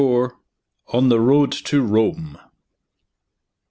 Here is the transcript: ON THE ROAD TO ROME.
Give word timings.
ON 0.87 1.09
THE 1.09 1.19
ROAD 1.19 1.51
TO 1.51 1.83
ROME. 1.83 2.39